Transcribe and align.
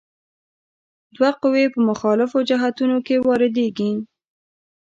دوه 1.15 1.31
قوې 1.41 1.65
په 1.73 1.79
مخالفو 1.89 2.39
جهتونو 2.49 2.97
کې 3.07 3.15
واردیږي. 3.27 3.91